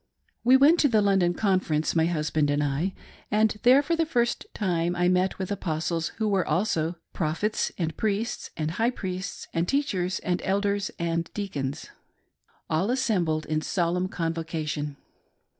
We 0.43 0.57
went 0.57 0.79
to 0.79 0.87
the 0.87 0.99
London 0.99 1.35
Conference— 1.35 1.95
my 1.95 2.07
husband 2.07 2.49
and 2.49 2.63
I— 2.63 2.95
and 3.29 3.59
there 3.61 3.83
for 3.83 3.95
the 3.95 4.03
first 4.07 4.47
time 4.55 4.95
I 4.95 5.07
met 5.07 5.37
with 5.37 5.51
Apostles, 5.51 6.07
who 6.17 6.27
were 6.27 6.43
also 6.43 6.95
Prophets, 7.13 7.71
and 7.77 7.95
Priests, 7.95 8.49
and 8.57 8.71
High 8.71 8.89
priests, 8.89 9.47
and 9.53 9.67
Teachers, 9.67 10.17
and 10.21 10.41
Elders, 10.43 10.89
and 10.97 11.29
Deacons— 11.35 11.91
all 12.67 12.89
assembled 12.89 13.45
in 13.45 13.61
solemn 13.61 14.07
convocation. 14.07 14.97